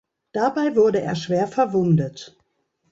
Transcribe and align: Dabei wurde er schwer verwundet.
Dabei 0.31 0.75
wurde 0.75 0.99
er 0.99 1.13
schwer 1.15 1.47
verwundet. 1.47 2.35